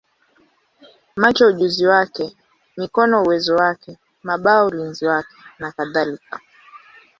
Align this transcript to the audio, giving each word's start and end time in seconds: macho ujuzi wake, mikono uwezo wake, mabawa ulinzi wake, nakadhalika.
macho 1.15 1.45
ujuzi 1.47 1.85
wake, 1.85 2.37
mikono 2.77 3.21
uwezo 3.23 3.55
wake, 3.55 3.91
mabawa 4.23 4.65
ulinzi 4.67 5.05
wake, 5.05 5.35
nakadhalika. 5.59 6.37